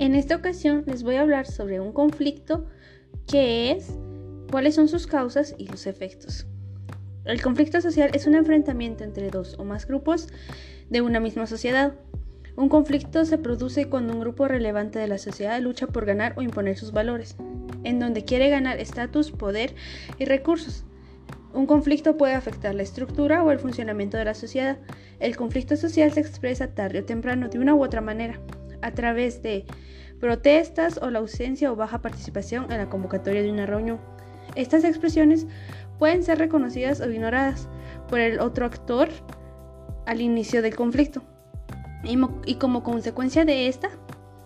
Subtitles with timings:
[0.00, 2.64] En esta ocasión les voy a hablar sobre un conflicto,
[3.30, 3.98] qué es,
[4.50, 6.46] cuáles son sus causas y los efectos.
[7.26, 10.28] El conflicto social es un enfrentamiento entre dos o más grupos
[10.88, 11.92] de una misma sociedad.
[12.56, 16.40] Un conflicto se produce cuando un grupo relevante de la sociedad lucha por ganar o
[16.40, 17.36] imponer sus valores,
[17.84, 19.74] en donde quiere ganar estatus, poder
[20.18, 20.86] y recursos.
[21.52, 24.78] Un conflicto puede afectar la estructura o el funcionamiento de la sociedad.
[25.18, 28.40] El conflicto social se expresa tarde o temprano de una u otra manera,
[28.82, 29.66] a través de
[30.20, 34.00] protestas o la ausencia o baja participación en la convocatoria de una reunión.
[34.54, 35.46] Estas expresiones
[35.98, 37.68] pueden ser reconocidas o ignoradas
[38.08, 39.08] por el otro actor
[40.06, 41.22] al inicio del conflicto.
[42.46, 43.90] Y, como consecuencia de esta,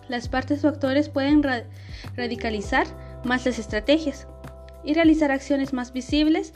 [0.09, 1.41] las partes o actores pueden
[2.15, 2.85] radicalizar
[3.23, 4.27] más las estrategias
[4.83, 6.53] y realizar acciones más visibles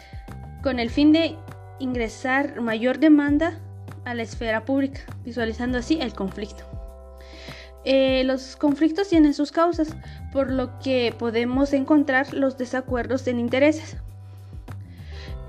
[0.61, 1.35] con el fin de
[1.79, 3.59] ingresar mayor demanda
[4.05, 6.78] a la esfera pública, visualizando así el conflicto.
[7.85, 9.95] Eh, los conflictos tienen sus causas,
[10.31, 13.97] por lo que podemos encontrar los desacuerdos en intereses.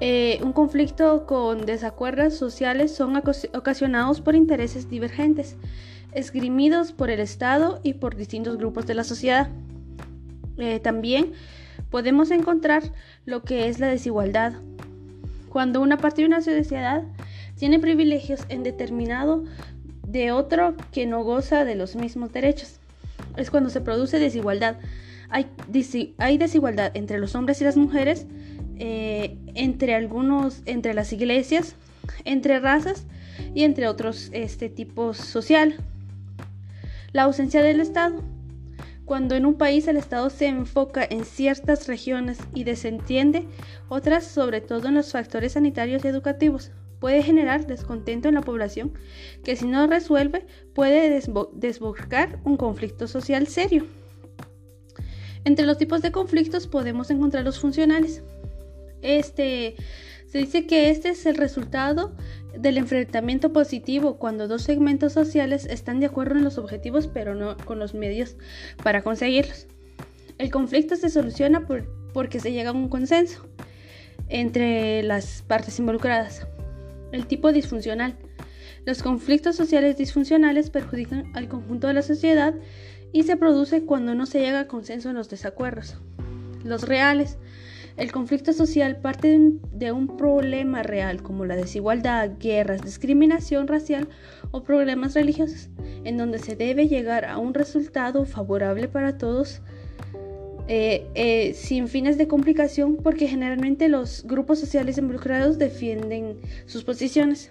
[0.00, 5.56] Eh, un conflicto con desacuerdos sociales son ocasionados por intereses divergentes,
[6.12, 9.50] esgrimidos por el Estado y por distintos grupos de la sociedad.
[10.56, 11.32] Eh, también
[11.90, 12.82] podemos encontrar
[13.26, 14.54] lo que es la desigualdad.
[15.50, 17.02] Cuando una parte de una sociedad
[17.56, 19.44] tiene privilegios en determinado
[20.10, 22.78] de otro que no goza de los mismos derechos.
[23.36, 24.76] Es cuando se produce desigualdad.
[25.28, 25.46] Hay,
[26.38, 28.26] desigualdad entre los hombres y las mujeres,
[28.78, 31.76] eh, entre algunos, entre las iglesias,
[32.24, 33.04] entre razas
[33.54, 35.76] y entre otros este, tipos social.
[37.12, 38.22] La ausencia del Estado.
[39.04, 43.44] Cuando en un país el Estado se enfoca en ciertas regiones y desentiende
[43.88, 46.70] otras, sobre todo en los factores sanitarios y educativos,
[47.00, 48.92] puede generar descontento en la población
[49.42, 51.20] que si no resuelve puede
[51.54, 53.86] desbocar un conflicto social serio.
[55.44, 58.22] Entre los tipos de conflictos podemos encontrar los funcionales.
[59.02, 59.74] Este
[60.26, 62.12] se dice que este es el resultado
[62.56, 67.56] del enfrentamiento positivo cuando dos segmentos sociales están de acuerdo en los objetivos pero no
[67.64, 68.36] con los medios
[68.82, 69.66] para conseguirlos.
[70.38, 71.66] El conflicto se soluciona
[72.12, 73.46] porque se llega a un consenso
[74.28, 76.46] entre las partes involucradas.
[77.12, 78.16] El tipo disfuncional.
[78.86, 82.54] Los conflictos sociales disfuncionales perjudican al conjunto de la sociedad
[83.12, 85.96] y se produce cuando no se llega a consenso en los desacuerdos.
[86.64, 87.38] Los reales.
[87.96, 89.38] El conflicto social parte
[89.72, 94.08] de un problema real como la desigualdad, guerras, discriminación racial
[94.52, 95.68] o problemas religiosos,
[96.04, 99.60] en donde se debe llegar a un resultado favorable para todos
[100.72, 106.36] eh, eh, sin fines de complicación porque generalmente los grupos sociales involucrados defienden
[106.66, 107.50] sus posiciones.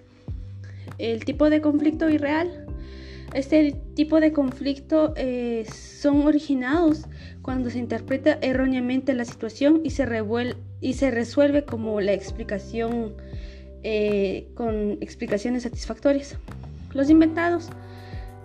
[0.99, 2.65] El tipo de conflicto irreal.
[3.33, 7.07] Este tipo de conflicto eh, son originados
[7.41, 10.07] cuando se interpreta erróneamente la situación y se,
[10.79, 13.15] y se resuelve como la explicación
[14.55, 16.37] con explicaciones satisfactorias.
[16.93, 17.69] Los inventados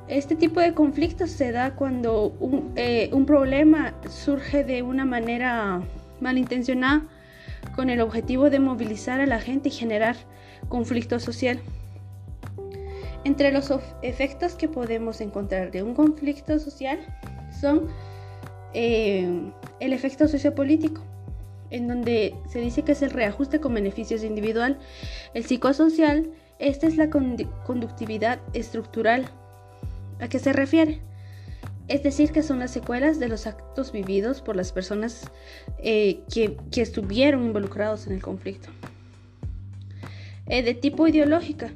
[0.09, 2.34] este tipo de conflictos se da cuando
[2.76, 5.82] eh, un, problema surge de una manera
[6.20, 7.06] malintencionada
[7.75, 10.16] con el objetivo de movilizar a la gente y generar
[10.69, 11.59] conflicto social.
[13.25, 13.72] Entre los
[14.03, 16.98] efectos que podemos encontrar de un conflicto social
[17.59, 17.88] son
[18.75, 19.26] eh,
[19.81, 21.00] el efecto sociopolítico,
[21.71, 24.78] en donde se dice que es el reajuste con beneficios individual.
[25.32, 26.28] El psicosocial,
[26.59, 29.31] esta es la conductividad estructural
[30.25, 31.01] ¿A qué se refiere?
[31.87, 35.31] Es decir, que son las secuelas de los actos vividos por las personas
[35.77, 38.71] eh, que, estuvieron involucrados en el conflicto.
[40.47, 41.73] Eh, de tipo ideológica,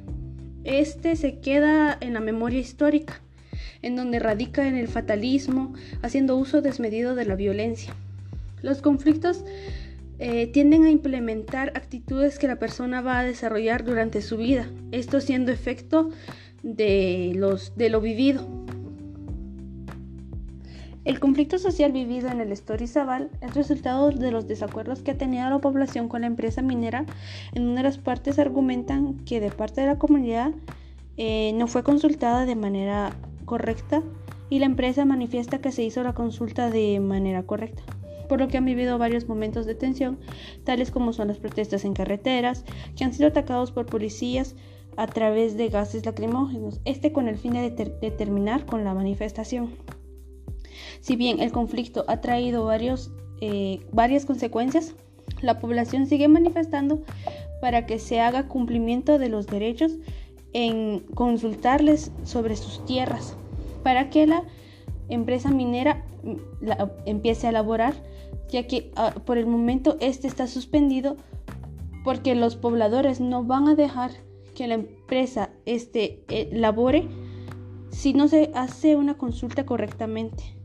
[0.63, 3.21] este se queda en la memoria histórica,
[3.83, 7.93] en donde radica en el fatalismo, haciendo uso desmedido de la violencia.
[8.63, 9.45] Los conflictos
[10.17, 15.21] eh, tienden a implementar actitudes que la persona va a desarrollar durante su vida, esto
[15.21, 16.09] siendo efecto
[16.63, 18.45] de, los, de lo vivido.
[21.05, 25.49] El conflicto social vivido en el Estorizabal es resultado de los desacuerdos que ha tenido
[25.49, 27.05] la población con la empresa minera,
[27.53, 30.51] en donde las partes argumentan que de parte de la comunidad
[31.17, 33.11] eh, no fue consultada de manera
[33.45, 34.03] correcta
[34.49, 37.81] y la empresa manifiesta que se hizo la consulta de manera correcta,
[38.27, 40.19] por lo que han vivido varios momentos de tensión,
[40.63, 42.65] tales como son las protestas en carreteras,
[42.95, 44.55] que han sido atacados por policías,
[44.99, 49.69] a través de gases lacrimógenos, este con el fin de, terminar con la manifestación.
[50.99, 53.09] Si bien el conflicto ha traído varios,
[53.39, 54.95] eh, varias consecuencias,
[55.41, 57.01] la población sigue manifestando
[57.61, 59.93] para que se haga cumplimiento de los derechos
[60.51, 63.37] en consultarles sobre sus tierras,
[63.83, 64.43] para que la
[65.07, 66.71] empresa minera mm,
[67.05, 67.93] empiece a elaborar,
[68.49, 71.15] ya que ah, por el momento este está suspendido
[72.03, 74.11] porque los pobladores no van a dejar
[74.59, 77.07] que la empresa este, labore
[77.91, 80.58] si no se hace una consulta correctamente.